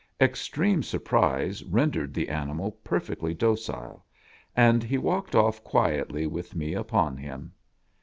[0.19, 4.03] Extreme surprise rendered the animal perfectly docile,
[4.55, 7.53] and he walked off quietly with me upon him.